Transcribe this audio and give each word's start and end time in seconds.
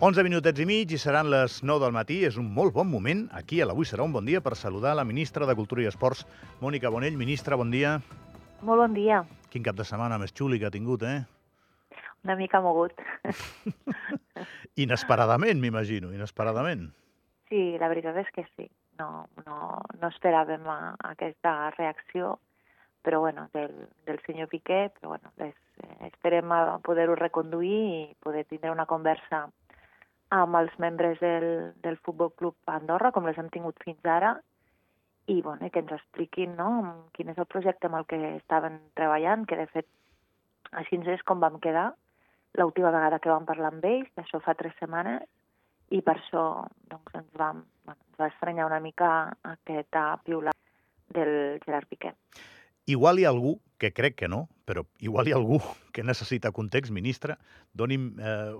11 0.00 0.22
minutets 0.24 0.56
i 0.56 0.64
mig 0.64 0.92
i 0.94 0.96
seran 0.96 1.28
les 1.28 1.58
9 1.60 1.82
del 1.82 1.92
matí. 1.92 2.22
És 2.24 2.38
un 2.40 2.46
molt 2.56 2.72
bon 2.72 2.86
moment, 2.88 3.26
aquí 3.36 3.58
a 3.60 3.66
l'Avui 3.68 3.84
serà 3.84 4.00
un 4.06 4.14
bon 4.14 4.24
dia, 4.24 4.40
per 4.40 4.54
saludar 4.56 4.94
la 4.96 5.04
ministra 5.04 5.44
de 5.44 5.52
Cultura 5.58 5.82
i 5.84 5.88
Esports, 5.90 6.22
Mònica 6.62 6.88
Bonell. 6.88 7.18
Ministra, 7.20 7.58
bon 7.60 7.68
dia. 7.68 7.98
Molt 8.64 8.80
bon 8.80 8.96
dia. 8.96 9.18
Quin 9.52 9.66
cap 9.66 9.76
de 9.76 9.84
setmana 9.84 10.16
més 10.16 10.32
xuli 10.32 10.56
que 10.56 10.70
ha 10.70 10.72
tingut, 10.72 11.04
eh? 11.04 11.18
Una 12.24 12.38
mica 12.40 12.62
mogut. 12.64 12.96
Inesperadament, 14.86 15.60
m'imagino, 15.60 16.14
inesperadament. 16.16 16.88
Sí, 17.52 17.76
la 17.76 17.92
veritat 17.92 18.16
és 18.24 18.32
que 18.32 18.48
sí. 18.54 18.70
No, 18.96 19.26
no, 19.44 19.84
no 20.00 20.14
esperàvem 20.14 20.64
a, 20.64 20.80
aquesta 21.12 21.74
reacció, 21.76 22.38
però 23.04 23.20
bueno, 23.20 23.50
del, 23.52 23.76
del 24.08 24.24
senyor 24.24 24.48
Piqué, 24.48 24.86
però 24.96 25.12
bueno, 25.12 25.36
les, 25.36 25.52
eh, 25.84 25.94
esperem 26.08 26.56
a 26.56 26.78
poder-ho 26.88 27.20
reconduir 27.20 27.80
i 28.00 28.04
poder 28.24 28.48
tindre 28.48 28.72
una 28.72 28.88
conversa 28.88 29.50
amb 30.30 30.56
els 30.56 30.74
membres 30.78 31.18
del, 31.20 31.72
del 31.82 31.98
Futbol 32.06 32.32
Club 32.38 32.70
Andorra, 32.70 33.10
com 33.12 33.26
les 33.26 33.38
hem 33.38 33.50
tingut 33.50 33.78
fins 33.84 34.04
ara, 34.06 34.36
i 35.30 35.40
bueno, 35.42 35.70
que 35.70 35.82
ens 35.82 35.92
expliquin 35.94 36.54
no, 36.58 36.70
quin 37.14 37.30
és 37.30 37.38
el 37.38 37.48
projecte 37.50 37.86
amb 37.86 38.00
el 38.00 38.06
que 38.10 38.18
estaven 38.36 38.78
treballant, 38.98 39.44
que 39.46 39.58
de 39.58 39.66
fet 39.70 39.86
així 40.80 41.00
és 41.10 41.22
com 41.26 41.42
vam 41.42 41.58
quedar 41.62 41.90
l'última 42.58 42.90
vegada 42.90 43.18
que 43.18 43.30
vam 43.30 43.46
parlar 43.46 43.70
amb 43.70 43.84
ells, 43.86 44.10
això 44.18 44.40
fa 44.42 44.56
tres 44.58 44.74
setmanes, 44.78 45.22
i 45.90 46.00
per 46.06 46.16
això 46.16 46.44
doncs, 46.90 47.14
ens, 47.14 47.30
vam, 47.38 47.64
bueno, 47.86 47.98
ens 47.98 48.18
va 48.18 48.30
estranyar 48.30 48.66
una 48.66 48.80
mica 48.82 49.10
aquest 49.52 49.98
piular 50.24 50.54
del 51.14 51.60
Gerard 51.64 51.88
Piqué. 51.90 52.14
Igual 52.86 53.18
hi 53.18 53.26
ha 53.26 53.34
algú, 53.34 53.58
que 53.78 53.92
crec 53.92 54.16
que 54.16 54.28
no, 54.28 54.48
però 54.70 54.84
igual 55.02 55.26
hi 55.26 55.34
ha 55.34 55.38
algú 55.40 55.58
que 55.94 56.06
necessita 56.06 56.54
context, 56.54 56.94
ministre. 56.94 57.36
Doni'm 57.74 58.12
eh, 58.22 58.54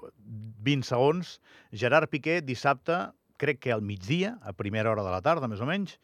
20 0.66 0.88
segons. 0.90 1.36
Gerard 1.70 2.10
Piqué 2.10 2.40
dissabte, 2.42 2.98
crec 3.40 3.62
que 3.62 3.74
al 3.74 3.84
migdia, 3.86 4.34
a 4.42 4.52
primera 4.52 4.90
hora 4.90 5.06
de 5.06 5.12
la 5.14 5.22
tarda, 5.22 5.48
més 5.48 5.62
o 5.62 5.68
menys, 5.70 6.00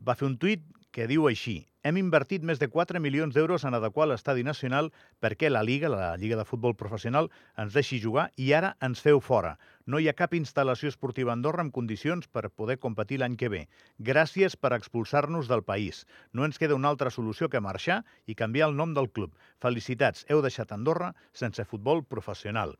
va 0.00 0.16
fer 0.16 0.30
un 0.30 0.38
tuit 0.40 0.64
que 0.92 1.08
diu 1.10 1.26
així 1.28 1.62
hem 1.82 1.96
invertit 1.98 2.44
més 2.46 2.60
de 2.62 2.68
4 2.70 3.00
milions 3.02 3.34
d'euros 3.34 3.64
en 3.66 3.74
adequar 3.74 4.04
l'estadi 4.06 4.44
nacional 4.46 4.92
perquè 5.24 5.48
la 5.50 5.64
Liga, 5.66 5.88
la 5.90 6.12
Lliga 6.16 6.36
de 6.38 6.44
Futbol 6.46 6.76
Professional, 6.78 7.28
ens 7.58 7.74
deixi 7.74 7.98
jugar 8.02 8.28
i 8.38 8.52
ara 8.54 8.76
ens 8.86 9.02
feu 9.02 9.18
fora. 9.18 9.56
No 9.90 9.98
hi 9.98 10.06
ha 10.06 10.14
cap 10.14 10.36
instal·lació 10.38 10.92
esportiva 10.92 11.32
a 11.32 11.36
Andorra 11.36 11.64
en 11.66 11.72
condicions 11.74 12.28
per 12.30 12.52
poder 12.60 12.78
competir 12.78 13.18
l'any 13.18 13.34
que 13.40 13.50
ve. 13.50 13.64
Gràcies 13.98 14.54
per 14.54 14.70
expulsar-nos 14.76 15.50
del 15.50 15.64
país. 15.66 16.04
No 16.32 16.46
ens 16.46 16.62
queda 16.62 16.78
una 16.78 16.92
altra 16.94 17.10
solució 17.10 17.50
que 17.50 17.64
marxar 17.66 18.04
i 18.26 18.38
canviar 18.38 18.70
el 18.70 18.78
nom 18.78 18.94
del 18.94 19.10
club. 19.10 19.34
Felicitats, 19.58 20.22
heu 20.30 20.44
deixat 20.46 20.70
Andorra 20.70 21.10
sense 21.32 21.66
futbol 21.66 22.04
professional. 22.06 22.76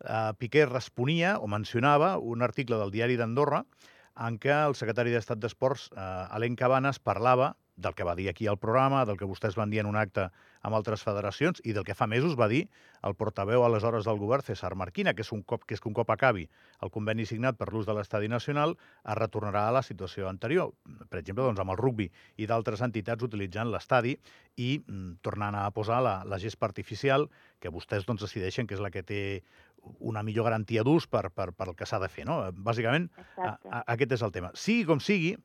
Uh, 0.00 0.34
Piqué 0.40 0.66
responia 0.66 1.36
o 1.38 1.46
mencionava 1.46 2.16
un 2.18 2.42
article 2.42 2.82
del 2.82 2.90
diari 2.90 3.20
d'Andorra 3.20 3.62
en 4.26 4.36
què 4.40 4.52
el 4.52 4.76
secretari 4.78 5.14
d'Estat 5.14 5.40
d'Esports, 5.40 5.88
eh, 5.96 6.06
Alain 6.36 6.56
Cabanes, 6.56 7.00
parlava 7.00 7.54
del 7.80 7.96
que 7.96 8.04
va 8.04 8.16
dir 8.18 8.28
aquí 8.28 8.46
al 8.46 8.60
programa, 8.60 9.04
del 9.08 9.16
que 9.16 9.28
vostès 9.28 9.56
van 9.56 9.70
dir 9.72 9.80
en 9.80 9.88
un 9.88 9.96
acte 9.96 10.28
amb 10.60 10.76
altres 10.76 11.02
federacions 11.06 11.60
i 11.64 11.74
del 11.76 11.86
que 11.88 11.96
fa 11.96 12.06
mesos 12.10 12.36
va 12.38 12.48
dir 12.50 12.66
el 13.06 13.14
portaveu 13.16 13.64
aleshores 13.64 14.04
del 14.04 14.18
govern, 14.20 14.44
César 14.44 14.74
Marquina, 14.76 15.14
que 15.16 15.24
és, 15.24 15.32
un 15.32 15.42
cop, 15.42 15.64
que 15.64 15.74
és 15.76 15.80
que 15.80 15.88
un 15.88 15.96
cop 15.96 16.10
acabi 16.12 16.46
el 16.84 16.92
conveni 16.92 17.24
signat 17.28 17.56
per 17.56 17.70
l'ús 17.72 17.88
de 17.88 17.96
l'estadi 17.96 18.28
nacional 18.28 18.76
es 18.76 19.16
retornarà 19.16 19.66
a 19.68 19.74
la 19.78 19.82
situació 19.86 20.28
anterior. 20.28 20.74
Per 21.08 21.20
exemple, 21.22 21.46
doncs, 21.46 21.60
amb 21.62 21.72
el 21.72 21.80
rugbi 21.80 22.10
i 22.36 22.48
d'altres 22.50 22.84
entitats 22.84 23.24
utilitzant 23.24 23.72
l'estadi 23.72 24.16
i 24.56 24.70
mm, 24.80 25.20
tornant 25.24 25.56
a 25.56 25.64
posar 25.72 26.02
la, 26.04 26.20
la 26.28 26.38
gespa 26.42 26.68
artificial 26.68 27.28
que 27.60 27.72
vostès 27.72 28.06
doncs, 28.08 28.26
decideixen 28.26 28.68
que 28.68 28.76
és 28.76 28.84
la 28.84 28.92
que 28.92 29.04
té 29.06 29.22
una 29.80 30.22
millor 30.22 30.50
garantia 30.50 30.84
d'ús 30.84 31.06
per, 31.08 31.30
per, 31.32 31.50
per 31.56 31.70
el 31.70 31.76
que 31.76 31.88
s'ha 31.88 32.00
de 32.02 32.08
fer. 32.12 32.26
No? 32.28 32.42
Bàsicament, 32.52 33.08
a, 33.38 33.54
a, 33.56 33.84
aquest 33.94 34.18
és 34.18 34.24
el 34.26 34.34
tema. 34.34 34.52
Sigui 34.54 34.84
com 34.88 35.00
sigui, 35.00 35.36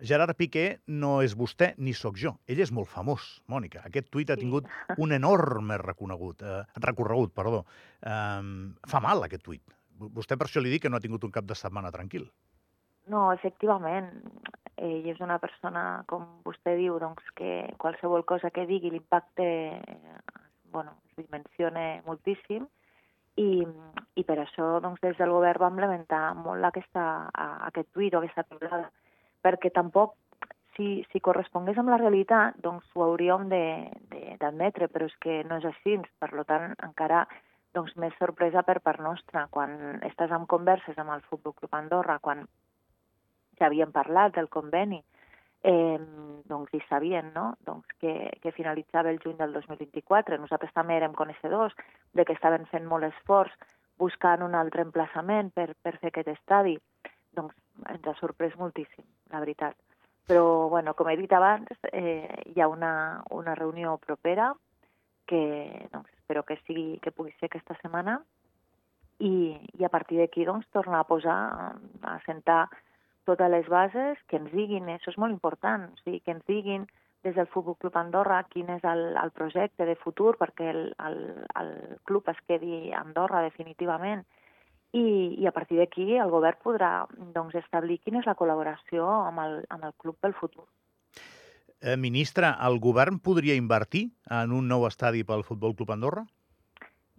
Gerard 0.00 0.34
Piqué 0.38 0.80
no 0.90 1.20
és 1.22 1.36
vostè 1.38 1.72
ni 1.78 1.94
sóc 1.94 2.18
jo. 2.18 2.34
Ell 2.50 2.60
és 2.64 2.72
molt 2.74 2.90
famós, 2.90 3.26
Mònica. 3.50 3.84
Aquest 3.88 4.10
tuit 4.10 4.30
ha 4.30 4.38
tingut 4.40 4.66
sí. 4.66 4.96
un 5.04 5.14
enorme 5.14 5.78
reconegut, 5.78 6.42
eh, 6.42 6.62
recorregut. 6.82 7.34
Perdó. 7.34 7.64
Um, 8.02 8.74
fa 8.90 9.00
mal, 9.04 9.22
aquest 9.24 9.44
tuit. 9.46 9.62
Vostè 9.98 10.36
per 10.36 10.48
això 10.48 10.62
li 10.62 10.72
dic 10.72 10.84
que 10.84 10.90
no 10.90 10.98
ha 10.98 11.04
tingut 11.04 11.24
un 11.24 11.32
cap 11.34 11.46
de 11.46 11.54
setmana 11.54 11.92
tranquil. 11.94 12.26
No, 13.10 13.28
efectivament. 13.32 14.10
Ell 14.80 15.06
és 15.12 15.20
una 15.22 15.38
persona, 15.38 16.02
com 16.10 16.24
vostè 16.44 16.74
diu, 16.76 16.98
doncs, 16.98 17.22
que 17.38 17.70
qualsevol 17.78 18.24
cosa 18.26 18.50
que 18.50 18.66
digui 18.66 18.90
l'impacte 18.90 19.46
bueno, 20.74 20.96
es 21.06 21.22
dimensiona 21.22 22.02
moltíssim 22.06 22.66
i, 23.38 23.62
i 24.18 24.24
per 24.26 24.40
això 24.42 24.80
doncs, 24.82 25.00
des 25.04 25.16
del 25.20 25.30
govern 25.30 25.62
vam 25.62 25.78
lamentar 25.78 26.24
molt 26.38 26.66
aquesta, 26.66 27.04
aquest 27.70 27.92
tuit 27.94 28.14
o 28.14 28.20
aquesta 28.20 28.46
piulada 28.50 28.90
perquè 29.44 29.70
tampoc, 29.74 30.16
si, 30.74 31.04
si 31.12 31.20
correspongués 31.22 31.78
amb 31.78 31.92
la 31.92 32.00
realitat, 32.00 32.56
doncs 32.64 32.86
ho 32.96 33.04
hauríem 33.06 33.46
d'admetre, 33.50 34.88
però 34.90 35.06
és 35.06 35.16
que 35.22 35.42
no 35.46 35.60
és 35.60 35.66
així. 35.70 35.98
Per 36.18 36.30
tant, 36.48 36.72
encara 36.82 37.24
doncs, 37.76 37.94
més 38.00 38.14
sorpresa 38.18 38.64
per 38.66 38.80
part 38.82 39.02
nostra. 39.02 39.46
Quan 39.54 40.00
estàs 40.08 40.32
en 40.34 40.46
converses 40.50 40.98
amb 40.98 41.14
el 41.14 41.22
Futbol 41.28 41.54
Club 41.58 41.74
Andorra, 41.78 42.18
quan 42.22 42.46
ja 43.58 43.68
havíem 43.68 43.92
parlat 43.94 44.34
del 44.34 44.50
conveni, 44.50 45.02
eh, 45.64 45.98
doncs 46.50 46.74
hi 46.74 46.82
sabien 46.88 47.30
no? 47.34 47.54
doncs 47.66 47.86
que, 48.00 48.32
que 48.42 48.52
finalitzava 48.52 49.10
el 49.10 49.20
juny 49.22 49.38
del 49.38 49.54
2024. 49.56 50.38
Nosaltres 50.42 50.74
també 50.74 50.98
érem 50.98 51.14
coneixedors 51.14 51.74
de 52.12 52.24
que 52.24 52.36
estaven 52.36 52.66
fent 52.72 52.86
molt 52.90 53.08
esforç 53.08 53.54
buscant 53.98 54.42
un 54.42 54.56
altre 54.58 54.82
emplaçament 54.82 55.52
per, 55.54 55.70
per 55.82 55.96
fer 56.00 56.10
aquest 56.10 56.32
estadi 56.34 56.74
doncs 57.34 57.54
ens 57.90 58.06
ha 58.06 58.14
sorprès 58.20 58.56
moltíssim, 58.60 59.04
la 59.32 59.40
veritat. 59.42 59.76
Però, 60.28 60.68
bueno, 60.72 60.94
com 60.96 61.10
he 61.10 61.16
dit 61.20 61.32
abans, 61.36 61.68
eh, 61.92 62.44
hi 62.54 62.60
ha 62.60 62.68
una, 62.68 63.22
una 63.30 63.54
reunió 63.54 63.98
propera 63.98 64.54
que 65.28 65.88
doncs, 65.92 66.08
espero 66.20 66.44
que, 66.44 66.56
sigui, 66.64 66.98
que 67.04 67.12
pugui 67.12 67.34
ser 67.38 67.50
aquesta 67.50 67.76
setmana 67.82 68.18
i, 69.18 69.52
i 69.78 69.84
a 69.84 69.92
partir 69.92 70.20
d'aquí 70.20 70.46
doncs, 70.48 70.68
tornar 70.72 71.02
a 71.04 71.08
posar, 71.08 71.38
a 72.02 72.18
sentar 72.24 72.66
totes 73.24 73.50
les 73.50 73.68
bases, 73.68 74.20
que 74.28 74.40
ens 74.40 74.52
diguin, 74.52 74.88
això 74.92 75.12
és 75.12 75.20
molt 75.20 75.32
important, 75.32 75.88
o 75.92 76.00
sigui, 76.02 76.20
que 76.24 76.32
ens 76.36 76.44
diguin 76.48 76.88
des 77.24 77.34
del 77.34 77.48
Futbol 77.48 77.76
Club 77.80 77.96
Andorra 77.96 78.42
quin 78.52 78.68
és 78.70 78.84
el, 78.84 79.16
el 79.16 79.30
projecte 79.32 79.86
de 79.88 79.96
futur 79.96 80.34
perquè 80.36 80.68
el, 80.70 80.82
el, 81.08 81.20
el 81.60 81.70
club 82.04 82.28
es 82.28 82.40
quedi 82.46 82.92
a 82.92 83.00
Andorra 83.00 83.40
definitivament 83.46 84.26
i, 84.94 85.34
i 85.42 85.46
a 85.46 85.52
partir 85.52 85.80
d'aquí 85.80 86.14
el 86.22 86.30
govern 86.30 86.60
podrà 86.62 86.92
doncs, 87.34 87.56
establir 87.58 87.98
quina 88.02 88.22
és 88.22 88.28
la 88.30 88.36
col·laboració 88.38 89.08
amb 89.26 89.42
el, 89.42 89.56
amb 89.74 89.88
el 89.90 89.94
club 89.98 90.16
pel 90.22 90.36
futur. 90.38 90.66
Eh, 91.82 91.98
ministra, 92.00 92.54
el 92.64 92.78
govern 92.80 93.18
podria 93.20 93.58
invertir 93.58 94.06
en 94.30 94.54
un 94.56 94.70
nou 94.70 94.86
estadi 94.88 95.24
pel 95.26 95.44
Futbol 95.44 95.74
Club 95.76 95.90
Andorra? 95.92 96.24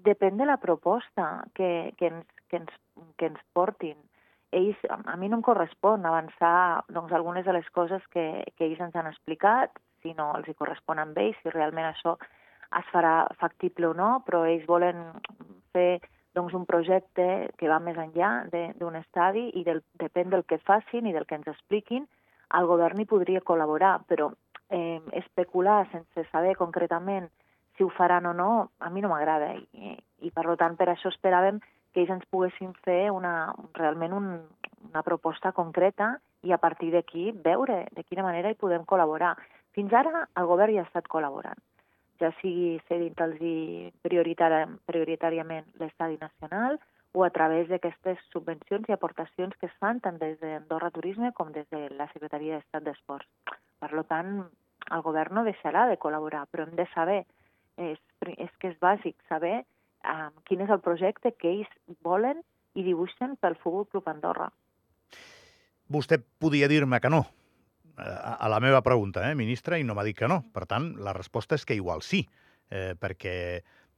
Depèn 0.07 0.39
de 0.39 0.47
la 0.47 0.57
proposta 0.61 1.45
que, 1.57 1.91
que, 1.99 2.13
ens, 2.13 2.25
que, 2.49 2.63
ens, 2.63 2.71
que 3.19 3.29
ens 3.33 3.43
portin. 3.53 3.99
Ells, 4.55 4.79
a 4.87 5.17
mi 5.19 5.27
no 5.27 5.41
em 5.41 5.43
correspon 5.43 6.05
avançar 6.07 6.85
doncs, 6.87 7.11
algunes 7.11 7.45
de 7.45 7.53
les 7.57 7.67
coses 7.75 8.01
que, 8.13 8.45
que 8.55 8.69
ells 8.69 8.81
ens 8.87 8.95
han 8.95 9.11
explicat, 9.11 9.75
si 10.01 10.15
no 10.15 10.31
els 10.37 10.47
hi 10.47 10.55
correspon 10.55 11.01
amb 11.01 11.17
ells, 11.19 11.37
si 11.43 11.51
realment 11.51 11.89
això 11.89 12.15
es 12.79 12.87
farà 12.93 13.25
factible 13.41 13.91
o 13.91 13.95
no, 13.97 14.11
però 14.25 14.45
ells 14.47 14.65
volen 14.69 15.09
fer 15.75 15.99
doncs, 16.35 16.53
un 16.53 16.65
projecte 16.67 17.25
que 17.57 17.69
va 17.71 17.79
més 17.79 17.97
enllà 17.97 18.45
d'un 18.51 18.97
estadi 18.99 19.47
i 19.59 19.63
del, 19.63 19.81
depèn 20.01 20.29
del 20.33 20.43
que 20.45 20.59
facin 20.67 21.07
i 21.07 21.13
del 21.15 21.25
que 21.25 21.39
ens 21.39 21.47
expliquin, 21.51 22.05
el 22.59 22.67
govern 22.69 22.99
hi 23.01 23.07
podria 23.09 23.41
col·laborar, 23.41 23.97
però 24.09 24.29
eh, 24.69 25.01
especular 25.23 25.85
sense 25.91 26.27
saber 26.31 26.55
concretament 26.59 27.29
si 27.75 27.83
ho 27.83 27.89
faran 27.89 28.27
o 28.29 28.33
no, 28.33 28.71
a 28.79 28.89
mi 28.89 29.01
no 29.01 29.09
m'agrada. 29.11 29.53
I, 29.55 29.95
I, 30.21 30.31
per 30.31 30.45
tant, 30.59 30.77
per 30.79 30.89
això 30.91 31.11
esperàvem 31.11 31.59
que 31.93 32.03
ells 32.03 32.13
ens 32.17 32.27
poguessin 32.31 32.73
fer 32.87 33.09
una, 33.11 33.53
realment 33.75 34.15
un, 34.15 34.31
una 34.91 35.03
proposta 35.03 35.51
concreta 35.55 36.15
i 36.43 36.53
a 36.53 36.59
partir 36.61 36.91
d'aquí 36.93 37.31
veure 37.45 37.85
de 37.95 38.03
quina 38.03 38.23
manera 38.23 38.51
hi 38.51 38.59
podem 38.59 38.85
col·laborar. 38.87 39.35
Fins 39.75 39.95
ara 39.95 40.27
el 40.39 40.51
govern 40.51 40.71
hi 40.71 40.79
ha 40.79 40.87
estat 40.87 41.09
col·laborant 41.11 41.59
ja 42.19 42.31
sigui 42.41 42.79
cedint-los 42.89 43.39
prioritari, 44.05 44.65
prioritàriament 44.87 45.67
l'estadi 45.79 46.17
nacional 46.21 46.79
o 47.15 47.23
a 47.23 47.31
través 47.31 47.69
d'aquestes 47.69 48.19
subvencions 48.33 48.89
i 48.89 48.95
aportacions 48.95 49.55
que 49.59 49.69
es 49.69 49.77
fan 49.79 50.01
tant 50.03 50.19
des 50.19 50.35
d'Andorra 50.41 50.91
Turisme 50.91 51.31
com 51.33 51.53
des 51.55 51.67
de 51.71 51.87
la 51.95 52.09
Secretaria 52.11 52.57
d'Estat 52.57 52.83
d'Esports. 52.83 53.27
Per 53.79 54.03
tant, 54.09 54.43
el 54.91 55.01
govern 55.05 55.39
no 55.39 55.45
deixarà 55.47 55.85
de 55.89 55.97
col·laborar, 56.01 56.45
però 56.51 56.65
hem 56.65 56.75
de 56.75 56.87
saber, 56.93 57.21
és, 57.77 57.99
és 58.35 58.51
que 58.59 58.73
és 58.73 58.77
bàsic 58.83 59.15
saber 59.29 59.63
um, 60.03 60.35
quin 60.47 60.61
és 60.65 60.69
el 60.69 60.83
projecte 60.83 61.31
que 61.31 61.51
ells 61.51 61.71
volen 62.03 62.43
i 62.75 62.83
dibuixen 62.83 63.37
pel 63.39 63.55
Futbol 63.63 63.87
Club 63.87 64.11
Andorra. 64.11 64.51
Vostè 65.91 66.19
podia 66.39 66.67
dir-me 66.67 66.99
que 66.99 67.11
no, 67.13 67.23
a, 67.97 68.35
a 68.35 68.49
la 68.51 68.59
meva 68.63 68.81
pregunta, 68.85 69.23
eh, 69.29 69.35
ministra, 69.35 69.79
i 69.79 69.87
no 69.87 69.95
m'ha 69.95 70.05
dit 70.07 70.17
que 70.17 70.29
no. 70.31 70.43
Per 70.53 70.65
tant, 70.69 70.93
la 71.01 71.13
resposta 71.13 71.55
és 71.55 71.65
que 71.65 71.77
igual 71.77 72.03
sí, 72.05 72.25
eh, 72.69 72.93
perquè 72.99 73.35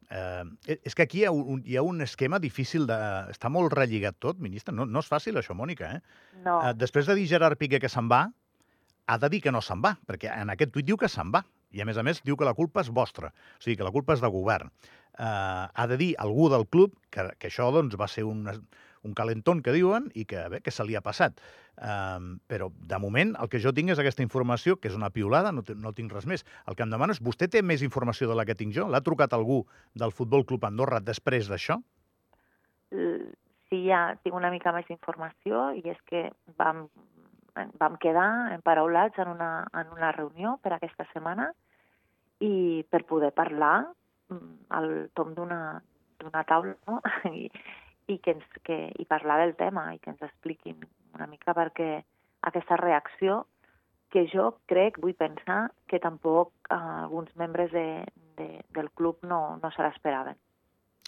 Eh, 0.09 0.77
és 0.87 0.95
que 0.95 1.03
aquí 1.03 1.19
hi 1.19 1.25
ha, 1.27 1.31
un, 1.35 1.61
hi 1.67 1.75
ha 1.75 1.83
un 1.83 1.99
esquema 2.01 2.39
difícil 2.39 2.85
de... 2.87 2.95
Està 3.33 3.49
molt 3.51 3.73
relligat 3.75 4.15
tot, 4.23 4.39
ministre. 4.39 4.73
No, 4.75 4.85
no 4.87 5.03
és 5.03 5.09
fàcil 5.11 5.35
això, 5.39 5.55
Mònica, 5.57 5.89
eh? 5.97 6.37
No, 6.45 6.61
Eh, 6.63 6.73
després 6.79 7.09
de 7.09 7.17
dir 7.17 7.27
Gerard 7.27 7.59
Piqué 7.59 7.81
que 7.83 7.91
se'n 7.91 8.07
va, 8.11 8.21
ha 9.07 9.17
de 9.19 9.29
dir 9.33 9.41
que 9.43 9.51
no 9.51 9.61
se'n 9.63 9.83
va, 9.83 9.97
perquè 10.07 10.31
en 10.31 10.53
aquest 10.53 10.71
tuit 10.75 10.87
diu 10.87 10.99
que 10.99 11.11
se'n 11.11 11.33
va. 11.33 11.43
I, 11.75 11.81
a 11.83 11.87
més 11.89 11.99
a 11.99 12.05
més, 12.07 12.21
diu 12.23 12.37
que 12.39 12.47
la 12.47 12.55
culpa 12.55 12.79
és 12.85 12.89
vostra, 12.95 13.33
o 13.33 13.59
sigui, 13.63 13.75
que 13.75 13.83
la 13.83 13.91
culpa 13.91 14.15
és 14.15 14.23
de 14.23 14.31
govern. 14.31 14.71
Eh, 15.19 15.27
ha 15.27 15.87
de 15.91 15.97
dir 15.99 16.13
algú 16.23 16.47
del 16.53 16.63
club 16.71 16.95
que, 17.11 17.27
que 17.35 17.51
això 17.51 17.67
doncs, 17.75 17.99
va 17.99 18.07
ser 18.07 18.23
un, 18.23 18.47
un 19.03 19.13
calentón 19.17 19.61
que 19.65 19.75
diuen 19.75 20.09
i 20.15 20.25
que, 20.25 20.47
bé, 20.49 20.61
que 20.65 20.73
se 20.73 20.85
li 20.87 20.95
ha 20.97 21.03
passat. 21.05 21.41
Um, 21.77 22.37
però, 22.49 22.71
de 22.89 22.97
moment, 23.01 23.35
el 23.37 23.51
que 23.51 23.61
jo 23.61 23.73
tinc 23.75 23.93
és 23.93 24.01
aquesta 24.01 24.25
informació, 24.25 24.79
que 24.81 24.89
és 24.89 24.97
una 24.97 25.11
piolada, 25.13 25.51
no, 25.53 25.65
no 25.77 25.93
tinc 25.93 26.15
res 26.15 26.25
més. 26.25 26.45
El 26.65 26.77
que 26.77 26.85
em 26.85 26.93
demano 26.93 27.13
és, 27.13 27.21
vostè 27.21 27.49
té 27.51 27.61
més 27.61 27.85
informació 27.85 28.31
de 28.31 28.37
la 28.37 28.47
que 28.49 28.57
tinc 28.57 28.73
jo? 28.75 28.87
L'ha 28.89 29.03
trucat 29.05 29.35
algú 29.37 29.61
del 29.93 30.15
Futbol 30.15 30.45
Club 30.47 30.65
Andorra 30.65 31.03
després 31.03 31.51
d'això? 31.51 31.81
sí, 33.69 33.83
ja 33.87 34.15
tinc 34.23 34.35
una 34.35 34.51
mica 34.51 34.71
més 34.75 34.87
d'informació 34.87 35.71
i 35.77 35.83
és 35.91 35.99
que 36.09 36.27
vam, 36.59 36.85
vam 37.79 37.97
quedar 38.03 38.53
emparaulats 38.55 39.19
en 39.19 39.33
una, 39.33 39.51
en 39.73 39.91
una 39.95 40.11
reunió 40.15 40.57
per 40.63 40.73
aquesta 40.75 41.07
setmana 41.13 41.51
i 42.43 42.85
per 42.89 43.03
poder 43.09 43.33
parlar 43.35 43.89
mm, 44.31 44.53
al 44.77 44.89
tom 45.17 45.33
d'una 45.37 45.81
taula 46.47 46.75
no? 46.87 47.01
I, 47.33 47.49
i, 48.07 48.17
que 48.23 48.31
ens, 48.37 48.45
que, 48.63 48.77
i 48.99 49.05
parlar 49.05 49.39
del 49.41 49.55
tema 49.59 49.89
i 49.95 49.99
que 49.99 50.11
ens 50.13 50.21
expliquin 50.23 50.79
una 51.15 51.27
mica 51.27 51.53
perquè 51.57 52.03
aquesta 52.47 52.77
reacció 52.79 53.45
que 54.09 54.23
jo 54.31 54.53
crec, 54.71 55.01
vull 55.03 55.15
pensar, 55.19 55.73
que 55.87 55.99
tampoc 55.99 56.53
eh, 56.71 56.75
alguns 56.77 57.33
membres 57.35 57.71
de, 57.73 58.05
de, 58.37 58.47
del 58.73 58.87
club 58.91 59.19
no, 59.27 59.57
no 59.61 59.71
se 59.75 59.83
l'esperaven. 59.83 60.37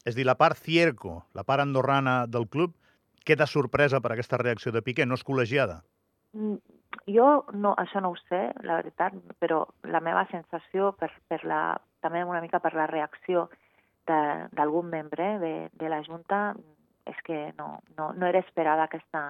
És 0.04 0.16
dir, 0.16 0.26
la 0.28 0.36
part 0.36 0.58
Cierco, 0.60 1.24
la 1.36 1.46
part 1.48 1.64
andorrana 1.64 2.26
del 2.28 2.48
club, 2.52 2.76
queda 3.24 3.48
sorpresa 3.48 4.02
per 4.02 4.12
aquesta 4.14 4.40
reacció 4.42 4.72
de 4.76 4.82
Piqué, 4.84 5.06
no 5.06 5.16
és 5.16 5.24
col·legiada. 5.24 5.82
Mm, 6.36 6.58
Jo 7.10 7.46
no, 7.54 7.72
això 7.78 8.02
no 8.02 8.12
ho 8.12 8.18
sé, 8.28 8.40
la 8.66 8.80
veritat, 8.82 9.14
però 9.40 9.62
la 9.88 10.02
meva 10.04 10.26
sensació, 10.32 10.92
per, 11.00 11.12
per 11.30 11.40
la, 11.48 11.78
també 12.02 12.24
una 12.26 12.42
mica 12.42 12.60
per 12.60 12.74
la 12.76 12.88
reacció 12.90 13.48
de- 14.10 14.48
d'algun 14.58 14.90
membre 14.90 15.38
de, 15.40 15.54
de 15.72 15.90
la 15.90 16.02
Junta, 16.04 16.56
és 17.10 17.20
que 17.26 17.40
no, 17.58 17.80
no, 17.98 18.12
no 18.14 18.28
era 18.28 18.42
esperada 18.44 18.86
aquesta, 18.86 19.24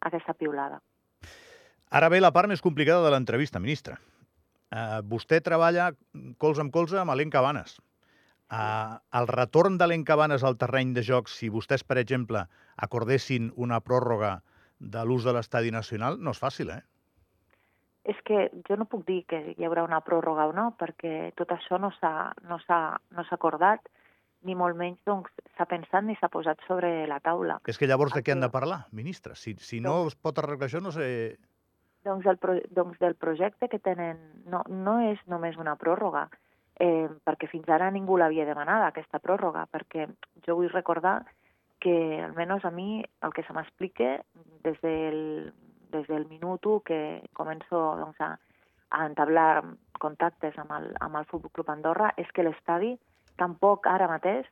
aquesta 0.00 0.34
piulada. 0.34 0.80
Ara 1.94 2.10
ve 2.10 2.20
la 2.20 2.32
part 2.34 2.50
més 2.50 2.62
complicada 2.64 3.04
de 3.04 3.12
l'entrevista, 3.14 3.62
ministre. 3.62 3.96
Uh, 4.74 4.98
vostè 5.06 5.38
treballa 5.44 5.92
colze 6.42 6.64
amb 6.64 6.72
colze 6.74 6.98
amb 6.98 7.14
Alen 7.14 7.30
Cabanes. 7.30 7.76
Uh, 8.46 8.98
el 9.18 9.26
retorn 9.30 9.78
d'Alen 9.78 10.04
Cabanes 10.06 10.44
al 10.46 10.58
terreny 10.58 10.92
de 10.94 11.02
jocs, 11.06 11.34
si 11.38 11.48
vostès, 11.50 11.82
per 11.86 11.98
exemple, 11.98 12.44
acordessin 12.76 13.52
una 13.56 13.80
pròrroga 13.82 14.36
de 14.78 15.02
l'ús 15.06 15.24
de 15.26 15.34
l'estadi 15.34 15.72
nacional, 15.74 16.18
no 16.20 16.34
és 16.34 16.42
fàcil, 16.42 16.70
eh? 16.74 16.82
És 18.06 18.18
que 18.22 18.44
jo 18.68 18.76
no 18.78 18.86
puc 18.86 19.02
dir 19.06 19.24
que 19.26 19.40
hi 19.56 19.66
haurà 19.66 19.82
una 19.82 19.98
pròrroga 20.06 20.46
o 20.46 20.52
no, 20.54 20.68
perquè 20.78 21.32
tot 21.38 21.50
això 21.56 21.78
no 21.82 21.90
s'ha 21.98 22.12
no 22.46 22.58
no 22.60 23.24
acordat, 23.34 23.88
ni 24.44 24.54
molt 24.54 24.76
menys 24.76 24.98
doncs, 25.08 25.32
s'ha 25.56 25.66
pensat 25.70 26.04
ni 26.04 26.16
s'ha 26.20 26.30
posat 26.32 26.60
sobre 26.66 27.06
la 27.08 27.20
taula. 27.20 27.58
És 27.66 27.78
que 27.78 27.88
llavors 27.88 28.14
de 28.14 28.22
què 28.22 28.34
han 28.34 28.44
de 28.44 28.52
parlar, 28.52 28.84
ministre? 28.92 29.34
Si, 29.34 29.56
si 29.58 29.80
no 29.80 30.06
es 30.06 30.16
pot 30.16 30.38
arreglar 30.38 30.68
això, 30.68 30.82
no 30.82 30.92
sé... 30.94 31.08
Doncs, 32.06 32.26
el 32.30 32.38
pro 32.38 32.54
doncs 32.70 33.00
del 33.02 33.16
projecte 33.18 33.66
que 33.68 33.80
tenen 33.82 34.20
no, 34.46 34.62
no 34.70 35.00
és 35.08 35.18
només 35.26 35.56
una 35.58 35.74
pròrroga, 35.80 36.28
eh, 36.78 37.08
perquè 37.26 37.48
fins 37.50 37.66
ara 37.72 37.90
ningú 37.90 38.18
l'havia 38.20 38.46
demanada, 38.46 38.92
aquesta 38.92 39.18
pròrroga, 39.18 39.64
perquè 39.72 40.06
jo 40.46 40.60
vull 40.60 40.70
recordar 40.70 41.18
que, 41.82 42.22
almenys 42.22 42.64
a 42.64 42.70
mi, 42.70 43.02
el 43.26 43.34
que 43.34 43.42
se 43.42 43.56
m'explica 43.56 44.20
des 44.64 44.78
del, 44.84 45.50
des 45.90 46.06
del 46.06 46.28
minut 46.30 46.66
1 46.66 46.84
que 46.86 47.00
començo 47.36 47.82
doncs, 47.98 48.20
a, 48.20 48.36
a 48.90 49.06
entablar 49.08 49.64
contactes 49.98 50.56
amb 50.62 50.72
el, 50.78 50.88
amb 51.00 51.20
el 51.20 51.28
Futbol 51.30 51.52
Club 51.52 51.70
Andorra 51.72 52.12
és 52.20 52.30
que 52.32 52.44
l'estadi 52.46 52.94
tampoc 53.40 53.86
ara 53.90 54.08
mateix 54.10 54.46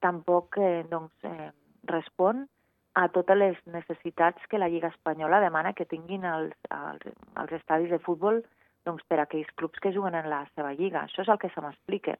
tampoc 0.00 0.56
eh, 0.58 0.84
doncs, 0.90 1.12
eh, 1.24 1.50
respon 1.90 2.46
a 2.94 3.06
totes 3.14 3.38
les 3.38 3.58
necessitats 3.66 4.46
que 4.50 4.58
la 4.58 4.68
Lliga 4.68 4.88
Espanyola 4.88 5.40
demana 5.40 5.74
que 5.76 5.86
tinguin 5.86 6.24
els, 6.26 6.54
els, 6.74 7.04
els 7.38 7.52
estadis 7.60 7.92
de 7.92 8.00
futbol 8.02 8.40
doncs, 8.88 9.04
per 9.08 9.20
a 9.20 9.26
aquells 9.26 9.50
clubs 9.60 9.78
que 9.78 9.92
juguen 9.94 10.16
en 10.18 10.30
la 10.32 10.42
seva 10.54 10.72
lliga. 10.74 11.04
Això 11.04 11.22
és 11.22 11.28
el 11.28 11.38
que 11.38 11.52
se 11.54 11.62
m'explica. 11.62 12.16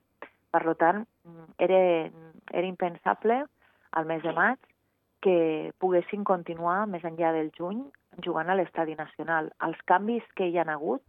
Per 0.50 0.74
tant, 0.78 1.04
era, 1.58 1.80
era 2.50 2.66
impensable 2.66 3.44
al 3.92 4.06
mes 4.06 4.22
de 4.22 4.32
maig 4.36 4.58
que 5.24 5.72
poguessin 5.78 6.24
continuar 6.24 6.86
més 6.90 7.04
enllà 7.04 7.32
del 7.36 7.50
juny 7.56 7.82
jugant 8.24 8.50
a 8.50 8.56
l'estadi 8.58 8.96
nacional. 8.98 9.50
Els 9.66 9.80
canvis 9.86 10.26
que 10.36 10.48
hi 10.48 10.58
han 10.58 10.72
hagut 10.72 11.02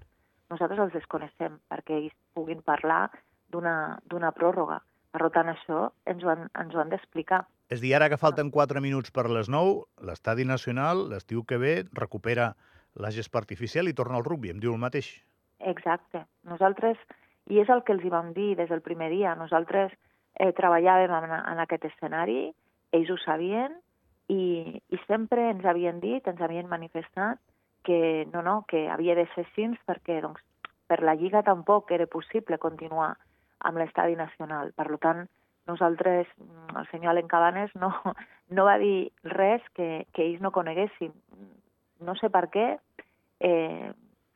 nosaltres 0.52 0.82
els 0.86 0.96
desconeixem 0.98 1.58
perquè 1.72 1.98
ells 1.98 2.16
puguin 2.36 2.62
parlar 2.66 3.10
d'una 3.52 4.34
pròrroga. 4.36 4.82
Per 5.12 5.28
tant, 5.36 5.50
això 5.52 5.90
ens 6.08 6.24
ho 6.24 6.32
han, 6.32 6.46
ens 6.60 6.76
ho 6.76 6.82
han 6.82 6.92
d'explicar. 6.94 7.44
És 7.72 7.80
a 7.80 7.84
dir, 7.84 7.94
ara 7.96 8.08
que 8.12 8.20
falten 8.20 8.52
4 8.52 8.84
minuts 8.84 9.12
per 9.16 9.28
les 9.30 9.50
9, 9.52 9.82
l'estadi 10.08 10.46
nacional, 10.48 11.06
l'estiu 11.12 11.44
que 11.48 11.60
ve, 11.60 11.74
recupera 11.98 12.54
la 12.96 13.12
gespa 13.16 13.40
artificial 13.40 13.88
i 13.88 13.96
torna 13.96 14.18
al 14.20 14.26
rugby. 14.28 14.52
Em 14.52 14.60
diu 14.64 14.74
el 14.76 14.82
mateix. 14.82 15.12
Exacte. 15.72 16.26
Nosaltres, 16.48 17.00
i 17.52 17.60
és 17.62 17.70
el 17.70 17.84
que 17.88 17.96
els 17.96 18.04
hi 18.04 18.12
vam 18.12 18.34
dir 18.36 18.56
des 18.60 18.70
del 18.72 18.84
primer 18.84 19.10
dia, 19.14 19.36
nosaltres 19.40 19.94
eh, 20.40 20.52
treballàvem 20.58 21.16
en, 21.20 21.38
en 21.54 21.64
aquest 21.64 21.88
escenari, 21.92 22.52
ells 22.96 23.12
ho 23.12 23.18
sabien, 23.24 23.76
i, 24.32 24.80
i 24.92 25.00
sempre 25.08 25.50
ens 25.52 25.66
havien 25.68 26.00
dit, 26.04 26.28
ens 26.28 26.42
havien 26.42 26.70
manifestat 26.72 27.40
que 27.84 28.28
no, 28.34 28.44
no, 28.46 28.62
que 28.70 28.88
havia 28.94 29.16
de 29.18 29.26
ser 29.34 29.46
així 29.48 29.68
perquè 29.88 30.22
doncs, 30.24 30.42
per 30.88 31.02
la 31.04 31.16
Lliga 31.16 31.42
tampoc 31.44 31.92
era 31.92 32.08
possible 32.08 32.60
continuar 32.60 33.16
amb 33.68 33.82
l'estadi 33.82 34.18
nacional. 34.20 34.72
Per 34.78 34.88
tant, 35.04 35.26
nosaltres, 35.70 36.30
el 36.76 36.88
senyor 36.92 37.14
Alen 37.14 37.30
Cabanes 37.32 37.74
no, 37.76 37.92
no 38.56 38.66
va 38.68 38.78
dir 38.82 39.12
res 39.24 39.66
que, 39.78 40.08
que 40.14 40.26
ells 40.26 40.42
no 40.42 40.54
coneguessin. 40.56 41.14
No 42.02 42.16
sé 42.18 42.32
per 42.34 42.48
què 42.54 42.66
eh, 43.40 43.92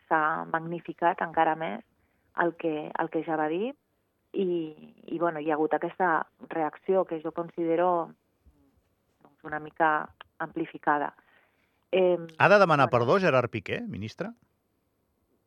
s'ha 0.07 0.21
magnificat 0.51 1.21
encara 1.25 1.55
més 1.57 1.81
el 2.41 2.53
que, 2.59 2.91
el 2.91 3.09
que 3.09 3.23
ja 3.25 3.37
va 3.39 3.47
dir 3.49 3.73
i, 4.35 4.47
i 5.07 5.19
bueno, 5.19 5.39
hi 5.39 5.49
ha 5.49 5.55
hagut 5.55 5.73
aquesta 5.73 6.25
reacció 6.51 7.05
que 7.07 7.21
jo 7.23 7.31
considero 7.31 8.11
doncs, 9.23 9.45
una 9.47 9.61
mica 9.63 10.09
amplificada. 10.43 11.13
Eh, 11.91 12.17
Ha 12.37 12.49
de 12.49 12.59
demanar 12.59 12.89
perdó 12.91 13.19
Gerard 13.19 13.49
Piqué, 13.49 13.81
ministre? 13.87 14.33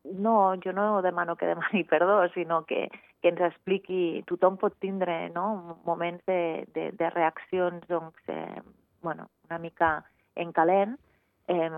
No, 0.03 0.55
jo 0.63 0.73
no 0.73 1.01
demano 1.01 1.35
que 1.35 1.45
demani 1.45 1.83
perdó, 1.93 2.27
sinó 2.29 2.65
que, 2.65 2.89
que 3.21 3.29
ens 3.29 3.41
expliqui... 3.41 4.23
Tothom 4.27 4.57
pot 4.57 4.75
tindre 4.79 5.29
no, 5.35 5.79
moments 5.85 6.25
de, 6.25 6.67
de, 6.73 6.91
de 6.91 7.09
reaccions 7.09 7.85
doncs, 7.87 8.15
eh, 8.27 8.61
bueno, 9.01 9.29
una 9.49 9.59
mica 9.59 10.05
en 10.35 10.51
calent. 10.51 10.97
Eh, 11.47 11.69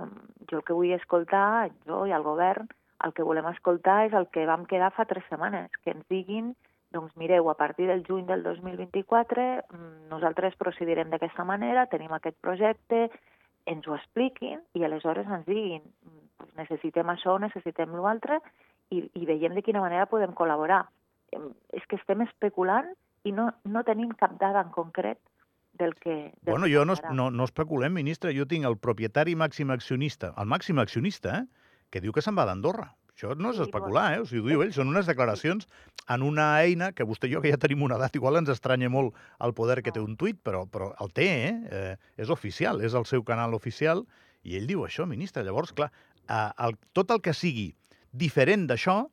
jo 0.49 0.59
el 0.59 0.65
que 0.67 0.75
vull 0.75 0.91
escoltar, 0.91 1.71
jo 1.87 2.05
i 2.05 2.11
el 2.11 2.23
govern, 2.23 2.67
el 3.05 3.13
que 3.13 3.23
volem 3.23 3.47
escoltar 3.49 4.05
és 4.09 4.13
el 4.13 4.27
que 4.33 4.45
vam 4.45 4.65
quedar 4.69 4.91
fa 4.93 5.07
tres 5.09 5.23
setmanes, 5.29 5.71
que 5.81 5.95
ens 5.95 6.05
diguin 6.11 6.53
doncs 6.91 7.15
mireu, 7.15 7.49
a 7.49 7.55
partir 7.55 7.87
del 7.87 8.03
juny 8.03 8.25
del 8.27 8.43
2024 8.43 9.43
mm, 9.71 10.09
nosaltres 10.11 10.57
procedirem 10.59 11.09
d'aquesta 11.09 11.45
manera, 11.47 11.87
tenim 11.87 12.11
aquest 12.11 12.35
projecte, 12.43 13.05
ens 13.65 13.87
ho 13.87 13.95
expliquin 13.95 14.59
i 14.75 14.83
aleshores 14.83 15.29
ens 15.29 15.47
diguin 15.47 15.85
doncs 16.41 16.57
necessitem 16.57 17.13
això, 17.13 17.37
necessitem 17.39 17.93
l'altre 18.01 18.41
i, 18.91 19.05
i 19.05 19.25
veiem 19.29 19.55
de 19.55 19.63
quina 19.65 19.83
manera 19.83 20.09
podem 20.09 20.33
col·laborar. 20.37 20.83
És 21.31 21.85
que 21.87 21.99
estem 21.99 22.25
especulant 22.25 22.89
i 23.23 23.31
no, 23.31 23.51
no 23.63 23.85
tenim 23.87 24.11
cap 24.19 24.33
dada 24.41 24.65
en 24.65 24.71
concret 24.75 25.19
del 25.79 25.95
que... 25.95 26.33
Del 26.41 26.53
Bueno, 26.53 26.65
que 26.65 26.73
jo 26.73 26.85
no, 26.85 26.95
no, 27.13 27.29
no 27.31 27.47
especulem, 27.47 27.93
ministre. 27.93 28.33
Jo 28.35 28.47
tinc 28.49 28.67
el 28.67 28.77
propietari 28.77 29.37
màxim 29.39 29.71
accionista, 29.71 30.33
el 30.41 30.49
màxim 30.51 30.81
accionista, 30.81 31.43
eh, 31.43 31.69
que 31.91 32.01
diu 32.03 32.15
que 32.15 32.23
se'n 32.25 32.37
va 32.37 32.47
d'Andorra. 32.49 32.91
Això 33.11 33.35
no 33.37 33.51
és 33.53 33.59
especular, 33.61 34.05
eh? 34.15 34.21
O 34.23 34.25
sigui, 34.25 34.41
ho 34.41 34.49
diu 34.49 34.63
ell. 34.65 34.71
Són 34.73 34.89
unes 34.89 35.05
declaracions 35.05 35.67
en 36.09 36.23
una 36.25 36.47
eina 36.63 36.89
que 36.97 37.05
vostè 37.05 37.29
i 37.29 37.35
jo, 37.35 37.41
que 37.43 37.51
ja 37.51 37.59
tenim 37.61 37.83
una 37.85 37.99
edat, 37.99 38.15
igual 38.17 38.39
ens 38.39 38.49
estranya 38.49 38.89
molt 38.89 39.17
el 39.45 39.53
poder 39.53 39.81
que 39.85 39.93
té 39.93 40.01
un 40.01 40.15
tuit, 40.17 40.39
però, 40.41 40.63
però 40.65 40.89
el 41.03 41.11
té, 41.13 41.27
eh? 41.51 41.53
eh? 41.69 41.95
És 42.17 42.31
oficial, 42.33 42.81
és 42.81 42.95
el 42.97 43.05
seu 43.05 43.21
canal 43.27 43.53
oficial, 43.53 44.05
i 44.41 44.55
ell 44.57 44.65
diu 44.65 44.87
això, 44.87 45.05
ministre. 45.05 45.43
Llavors, 45.45 45.75
clar, 45.77 45.91
eh, 46.31 46.65
el, 46.65 46.77
tot 46.97 47.11
el 47.11 47.21
que 47.25 47.35
sigui 47.35 47.71
diferent 48.11 48.67
d'això 48.69 49.03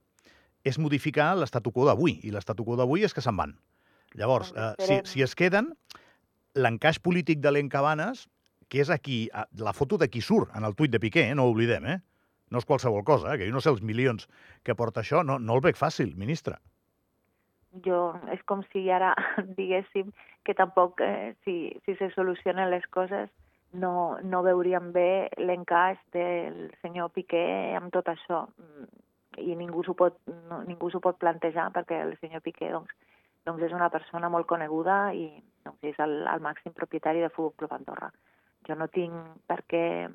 és 0.66 0.78
modificar 0.78 1.32
l'estatu 1.38 1.72
quo 1.74 1.86
d'avui, 1.88 2.18
i 2.24 2.32
l'estatu 2.34 2.66
quo 2.66 2.76
d'avui 2.78 3.06
és 3.06 3.14
que 3.14 3.24
se'n 3.24 3.36
van. 3.38 3.54
Llavors, 4.18 4.52
eh, 4.56 4.72
si, 4.84 4.98
si 5.12 5.24
es 5.24 5.34
queden, 5.38 5.72
l'encaix 6.58 6.98
polític 7.02 7.42
de 7.44 7.52
l'Encabanes, 7.52 8.26
que 8.68 8.82
és 8.84 8.90
aquí, 8.90 9.26
eh, 9.32 9.44
la 9.64 9.74
foto 9.76 9.98
de 10.00 10.08
qui 10.12 10.22
surt 10.24 10.54
en 10.56 10.66
el 10.68 10.76
tuit 10.76 10.92
de 10.92 11.00
Piqué, 11.00 11.28
eh? 11.30 11.36
no 11.36 11.46
ho 11.46 11.54
oblidem, 11.54 11.86
eh? 11.86 11.98
No 12.48 12.62
és 12.62 12.66
qualsevol 12.68 13.04
cosa, 13.04 13.34
eh? 13.34 13.38
que 13.38 13.48
jo 13.48 13.54
no 13.54 13.60
sé 13.60 13.70
els 13.72 13.84
milions 13.84 14.28
que 14.64 14.76
porta 14.76 15.02
això, 15.04 15.22
no, 15.24 15.38
no 15.38 15.58
el 15.58 15.64
veig 15.64 15.76
fàcil, 15.76 16.14
ministre. 16.16 16.58
jo 17.84 18.14
és 18.32 18.40
com 18.48 18.62
si 18.72 18.86
ara 18.90 19.12
diguéssim 19.58 20.08
que 20.44 20.54
tampoc, 20.56 21.02
eh, 21.04 21.34
si, 21.44 21.68
si 21.84 21.94
se 22.00 22.08
solucionen 22.14 22.70
les 22.72 22.86
coses, 22.86 23.28
no, 23.72 24.18
no 24.22 24.42
veuríem 24.42 24.92
bé 24.92 25.28
l'encaix 25.38 25.98
del 26.12 26.70
senyor 26.82 27.10
Piqué 27.12 27.74
amb 27.76 27.92
tot 27.92 28.08
això. 28.08 28.46
Mm, 28.56 28.88
I 29.38 29.54
ningú 29.58 29.84
s'ho 29.84 29.94
pot, 29.94 30.16
no, 30.48 30.62
ningú 30.66 30.90
pot 31.00 31.18
plantejar 31.18 31.68
perquè 31.74 32.00
el 32.06 32.16
senyor 32.22 32.42
Piqué 32.42 32.72
doncs, 32.72 32.94
doncs 33.46 33.62
és 33.62 33.72
una 33.72 33.90
persona 33.90 34.28
molt 34.28 34.48
coneguda 34.48 35.12
i 35.14 35.28
doncs, 35.64 35.78
és 35.82 36.00
el, 36.02 36.24
el 36.26 36.42
màxim 36.42 36.72
propietari 36.72 37.20
de 37.20 37.30
Futbol 37.30 37.54
Club 37.56 37.76
Andorra. 37.76 38.10
Jo 38.66 38.74
no 38.74 38.88
tinc 38.88 39.14
per 39.46 39.62
què 39.70 40.08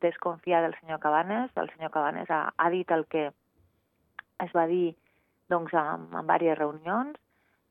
desconfiar 0.00 0.62
del 0.62 0.74
senyor 0.80 0.98
Cabanes. 1.02 1.50
El 1.56 1.70
senyor 1.74 1.92
Cabanes 1.92 2.30
ha, 2.30 2.48
ha 2.56 2.70
dit 2.70 2.90
el 2.90 3.04
que 3.06 3.28
es 4.38 4.54
va 4.54 4.66
dir 4.66 4.96
doncs, 5.48 5.74
en, 5.74 6.08
en 6.14 6.26
diverses 6.26 6.58
reunions. 6.58 7.18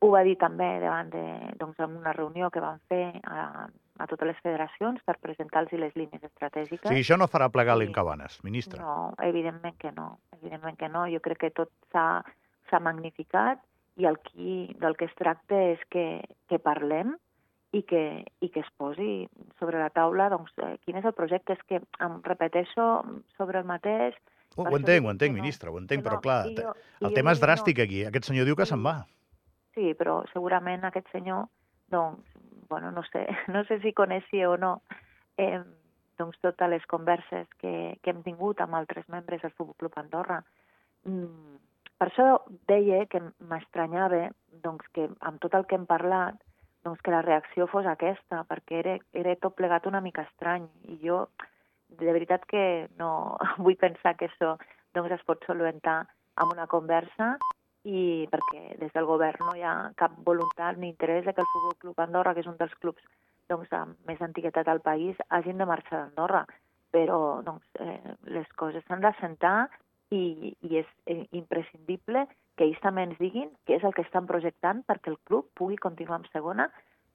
Ho 0.00 0.12
va 0.12 0.22
dir 0.22 0.36
també 0.38 0.76
davant 0.78 1.10
de, 1.10 1.24
doncs, 1.58 1.78
en 1.82 1.96
una 1.98 2.12
reunió 2.14 2.52
que 2.54 2.62
van 2.62 2.78
fer 2.88 3.18
a, 3.26 3.66
a 3.98 4.06
totes 4.06 4.28
les 4.28 4.38
federacions 4.42 5.02
per 5.04 5.16
presentar-los 5.18 5.72
les 5.72 5.94
línies 5.96 6.22
estratègiques. 6.22 6.84
O 6.86 6.88
sigui, 6.88 7.02
això 7.02 7.18
no 7.18 7.26
farà 7.28 7.48
plegar 7.50 7.76
Sí. 7.76 7.84
l'encabanes, 7.84 8.42
ministre. 8.44 8.80
No, 8.80 9.14
evidentment 9.22 9.76
que 9.78 9.92
no. 9.92 10.18
Evidentment 10.40 10.78
que 10.78 10.88
no. 10.88 11.06
Jo 11.10 11.20
crec 11.20 11.38
que 11.38 11.50
tot 11.50 11.70
s'ha 11.92 12.80
magnificat 12.80 13.60
i 13.96 14.06
el 14.06 14.18
qui, 14.20 14.74
del 14.78 14.96
que 14.96 15.06
es 15.06 15.14
tracta 15.18 15.56
és 15.72 15.80
que, 15.90 16.22
que 16.48 16.58
parlem 16.62 17.16
i 17.72 17.82
que, 17.82 18.24
i 18.40 18.48
que 18.48 18.60
es 18.60 18.70
posi 18.76 19.28
sobre 19.58 19.78
la 19.78 19.90
taula 19.90 20.28
doncs, 20.32 20.52
eh, 20.62 20.78
quin 20.84 20.96
és 20.96 21.04
el 21.04 21.12
projecte. 21.12 21.52
És 21.52 21.62
que 21.68 21.80
em 22.00 22.20
repeteixo 22.22 23.02
sobre 23.36 23.58
el 23.58 23.66
mateix. 23.68 24.14
Ho, 24.56 24.62
ho 24.64 24.76
entenc, 24.78 25.04
ho 25.04 25.10
entenc, 25.10 25.34
no, 25.36 25.42
ministre, 25.42 25.70
ho 25.70 25.78
entenc, 25.78 26.02
però 26.04 26.14
no. 26.18 26.20
clar, 26.24 26.46
I 26.48 26.54
jo- 26.56 26.72
el 27.06 27.12
tema 27.14 27.32
és 27.32 27.38
dic 27.40 27.46
no. 27.48 27.52
dràstic 27.52 27.82
aquí. 27.84 28.04
Aquest 28.08 28.24
senyor 28.30 28.46
diu 28.48 28.56
que 28.56 28.66
se'n 28.66 28.82
va. 28.84 29.04
Sí, 29.74 29.92
però 29.94 30.22
segurament 30.32 30.84
aquest 30.88 31.06
senyor, 31.12 31.44
doncs, 31.92 32.24
bueno, 32.68 32.90
no 32.92 33.02
sé, 33.12 33.26
no 33.48 33.64
sé 33.64 33.80
si 33.80 33.92
coneixia 33.92 34.50
o 34.50 34.56
no 34.56 34.80
eh, 35.36 35.60
doncs 36.18 36.38
totes 36.42 36.70
les 36.70 36.84
converses 36.90 37.46
que, 37.62 37.96
que 38.02 38.10
hem 38.10 38.22
tingut 38.26 38.60
amb 38.60 38.74
altres 38.74 39.06
membres 39.08 39.42
del 39.42 39.54
Futbol 39.54 39.76
Club 39.78 39.98
Andorra. 40.00 40.42
Mm, 41.06 41.58
per 41.98 42.08
això 42.10 42.26
deia 42.70 43.04
que 43.10 43.22
m'estranyava 43.50 44.28
doncs, 44.64 44.86
que 44.94 45.08
amb 45.26 45.40
tot 45.42 45.54
el 45.54 45.66
que 45.66 45.78
hem 45.78 45.86
parlat 45.86 46.38
doncs, 46.86 47.00
que 47.02 47.14
la 47.14 47.22
reacció 47.22 47.66
fos 47.70 47.86
aquesta, 47.86 48.44
perquè 48.50 48.82
era, 48.82 48.96
era 49.12 49.36
tot 49.42 49.56
plegat 49.58 49.86
una 49.86 50.02
mica 50.02 50.26
estrany. 50.26 50.66
I 50.90 50.98
jo, 51.02 51.24
de 51.88 52.12
veritat 52.12 52.46
que 52.50 52.88
no 52.98 53.38
vull 53.64 53.78
pensar 53.78 54.16
que 54.18 54.30
això 54.30 54.56
doncs, 54.94 55.14
es 55.18 55.26
pot 55.26 55.46
solventar 55.46 56.00
amb 56.38 56.54
una 56.54 56.68
conversa 56.70 57.36
i 57.84 58.26
perquè 58.32 58.76
des 58.80 58.92
del 58.94 59.06
govern 59.06 59.44
no 59.46 59.54
hi 59.56 59.62
ha 59.62 59.92
cap 59.96 60.16
voluntat 60.26 60.78
ni 60.78 60.90
interès 60.90 61.24
que 61.24 61.40
el 61.40 61.50
Futbol 61.52 61.76
Club 61.82 62.00
Andorra, 62.00 62.34
que 62.34 62.42
és 62.42 62.50
un 62.50 62.58
dels 62.58 62.74
clubs 62.82 63.02
doncs, 63.48 63.70
amb 63.72 63.96
més 64.08 64.20
antiguitat 64.20 64.68
al 64.68 64.82
país, 64.84 65.16
hagin 65.28 65.58
de 65.58 65.66
marxar 65.66 66.02
d'Andorra. 66.02 66.44
Però 66.92 67.42
doncs, 67.44 67.64
eh, 67.80 68.16
les 68.32 68.48
coses 68.56 68.84
s'han 68.88 69.04
d'assentar 69.04 69.68
i, 70.10 70.54
i 70.64 70.80
és 70.80 70.88
eh, 71.06 71.24
imprescindible 71.36 72.26
que 72.56 72.66
ells 72.66 72.80
també 72.82 73.04
ens 73.06 73.18
diguin 73.20 73.50
què 73.68 73.76
és 73.78 73.84
el 73.84 73.94
que 73.94 74.04
estan 74.06 74.26
projectant 74.26 74.82
perquè 74.88 75.12
el 75.12 75.20
club 75.28 75.50
pugui 75.54 75.76
continuar 75.76 76.22
en 76.22 76.28
segona 76.32 76.68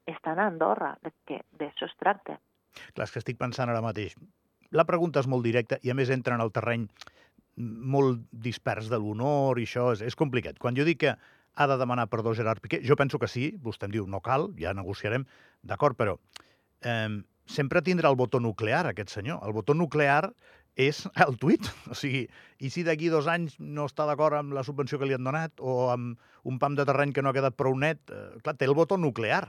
estant 0.10 0.40
a 0.40 0.48
Andorra, 0.52 0.96
que 1.28 1.42
d'això 1.60 1.88
es 1.88 1.98
tracta. 2.00 2.38
Clar, 2.94 3.06
és 3.06 3.14
que 3.14 3.22
estic 3.22 3.40
pensant 3.40 3.70
ara 3.70 3.84
mateix. 3.84 4.16
La 4.74 4.86
pregunta 4.90 5.22
és 5.22 5.30
molt 5.30 5.46
directa 5.46 5.78
i, 5.82 5.92
a 5.92 5.96
més, 5.98 6.10
entra 6.14 6.36
en 6.36 6.42
el 6.42 6.52
terreny 6.54 6.88
molt 7.58 8.24
dispers 8.32 8.90
de 8.90 9.00
l'honor 9.00 9.60
i 9.62 9.68
això 9.68 9.92
és, 9.94 10.02
és 10.02 10.18
complicat. 10.18 10.58
Quan 10.60 10.78
jo 10.78 10.86
dic 10.88 11.04
que 11.06 11.14
ha 11.54 11.68
de 11.70 11.78
demanar 11.78 12.10
perdó 12.10 12.34
Gerard 12.34 12.62
Piqué, 12.64 12.82
jo 12.86 12.98
penso 12.98 13.20
que 13.22 13.30
sí, 13.30 13.52
vostè 13.62 13.86
em 13.88 13.94
diu 13.94 14.08
no 14.10 14.24
cal, 14.26 14.50
ja 14.58 14.74
negociarem, 14.74 15.28
d'acord, 15.62 15.98
però 15.98 16.18
eh, 16.82 17.22
sempre 17.46 17.84
tindrà 17.86 18.10
el 18.10 18.18
botó 18.18 18.40
nuclear, 18.40 18.88
aquest 18.90 19.14
senyor. 19.14 19.44
El 19.46 19.54
botó 19.54 19.76
nuclear 19.78 20.34
és 20.76 21.04
el 21.28 21.38
tuit. 21.38 21.70
O 21.94 21.98
sigui, 21.98 22.26
i 22.60 22.72
si 22.74 22.84
d'aquí 22.86 23.12
dos 23.14 23.28
anys 23.30 23.60
no 23.60 23.86
està 23.90 24.08
d'acord 24.10 24.40
amb 24.40 24.56
la 24.58 24.64
subvenció 24.66 24.98
que 25.00 25.10
li 25.10 25.18
han 25.18 25.26
donat 25.26 25.62
o 25.62 25.92
amb 25.94 26.18
un 26.50 26.58
pam 26.60 26.76
de 26.76 26.86
terreny 26.90 27.14
que 27.14 27.22
no 27.22 27.30
ha 27.30 27.38
quedat 27.38 27.58
prou 27.60 27.78
net, 27.78 28.02
eh, 28.10 28.40
clar, 28.42 28.58
té 28.58 28.66
el 28.66 28.78
botó 28.78 28.98
nuclear. 28.98 29.46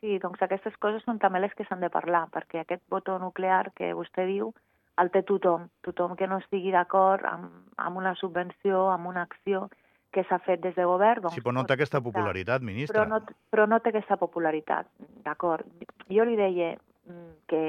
Sí, 0.00 0.16
doncs 0.16 0.40
aquestes 0.40 0.76
coses 0.80 1.04
són 1.04 1.20
també 1.20 1.42
les 1.42 1.52
que 1.52 1.66
s'han 1.68 1.84
de 1.84 1.92
parlar, 1.92 2.24
perquè 2.32 2.62
aquest 2.62 2.82
botó 2.88 3.18
nuclear 3.20 3.68
que 3.76 3.92
vostè 3.92 4.24
diu 4.30 4.54
el 4.98 5.10
té 5.14 5.22
tothom, 5.26 5.68
tothom 5.86 6.16
que 6.18 6.28
no 6.28 6.40
estigui 6.42 6.72
d'acord 6.74 7.24
amb, 7.28 7.52
amb 7.78 8.00
una 8.00 8.14
subvenció, 8.18 8.88
amb 8.90 9.08
una 9.12 9.22
acció 9.28 9.68
que 10.12 10.24
s'ha 10.26 10.40
fet 10.42 10.60
des 10.64 10.74
de 10.74 10.84
govern. 10.84 11.22
Doncs 11.22 11.38
Sí, 11.38 11.44
però 11.44 11.54
no 11.54 11.64
té 11.66 11.76
aquesta 11.76 12.00
popularitat, 12.02 12.64
ministre. 12.66 12.98
Però 12.98 13.06
no, 13.08 13.20
però 13.50 13.66
no 13.70 13.78
té 13.80 13.92
aquesta 13.92 14.18
popularitat, 14.20 14.90
d'acord. 15.24 15.66
Jo 16.10 16.26
li 16.26 16.36
deia 16.38 16.74
mm, 16.74 17.32
que, 17.50 17.62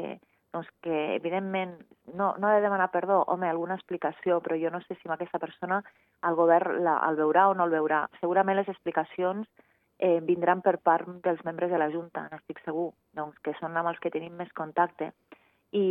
doncs, 0.54 0.70
que 0.82 1.02
evidentment 1.16 1.78
no, 2.14 2.34
no 2.38 2.50
ha 2.50 2.56
de 2.56 2.64
demanar 2.66 2.90
perdó, 2.92 3.22
home, 3.28 3.48
alguna 3.48 3.78
explicació, 3.78 4.42
però 4.42 4.58
jo 4.60 4.74
no 4.74 4.82
sé 4.88 4.98
si 4.98 5.08
amb 5.08 5.16
aquesta 5.16 5.40
persona 5.40 5.82
el 6.28 6.38
govern 6.40 6.82
la, 6.84 6.98
el 7.08 7.20
veurà 7.22 7.48
o 7.52 7.58
no 7.58 7.70
el 7.70 7.76
veurà. 7.78 8.08
Segurament 8.20 8.58
les 8.58 8.72
explicacions 8.74 9.48
eh, 10.02 10.20
vindran 10.26 10.66
per 10.66 10.80
part 10.82 11.08
dels 11.24 11.46
membres 11.46 11.72
de 11.72 11.78
la 11.78 11.92
Junta, 11.94 12.26
n'estic 12.32 12.60
segur, 12.66 12.90
doncs, 13.14 13.38
que 13.46 13.54
són 13.62 13.78
amb 13.78 13.94
els 13.94 14.02
que 14.02 14.12
tenim 14.14 14.34
més 14.36 14.52
contacte 14.58 15.12
i, 15.72 15.86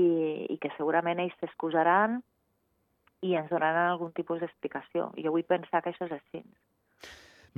i 0.50 0.56
que 0.60 0.72
segurament 0.76 1.20
ells 1.22 1.36
s'excusaran 1.40 2.20
i 3.26 3.36
ens 3.36 3.50
donaran 3.52 3.90
algun 3.90 4.12
tipus 4.16 4.40
d'explicació. 4.40 5.10
Jo 5.20 5.32
vull 5.34 5.46
pensar 5.48 5.82
que 5.84 5.92
això 5.92 6.08
és 6.08 6.16
així. 6.16 6.44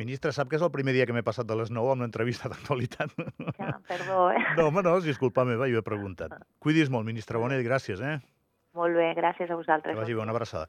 Ministre, 0.00 0.33
sap 0.33 0.49
que 0.49 0.57
és 0.57 0.64
el 0.64 0.73
primer 0.73 0.95
dia 0.97 1.05
que 1.07 1.12
m'he 1.12 1.25
passat 1.26 1.47
de 1.47 1.57
les 1.59 1.71
9 1.71 1.93
amb 1.93 2.05
l'entrevista 2.07 2.49
d'actualitat? 2.49 3.12
Ja, 3.59 3.75
perdó, 3.88 4.31
eh? 4.33 4.41
No, 4.59 4.71
home, 4.71 4.85
no, 4.87 4.97
és 5.05 5.21
culpa 5.21 5.45
meva, 5.49 5.69
jo 5.69 5.83
he 5.83 5.87
preguntat. 5.87 6.38
Cuidis 6.64 6.91
molt, 6.91 7.07
ministre 7.07 7.43
Bonet, 7.43 7.61
gràcies, 7.67 8.00
eh? 8.00 8.17
Molt 8.79 8.97
bé, 8.97 9.11
gràcies 9.19 9.50
a 9.52 9.59
vosaltres. 9.59 9.93
Que 9.93 10.00
vagi 10.00 10.17
bé, 10.17 10.23
una 10.25 10.33
abraçada. 10.33 10.64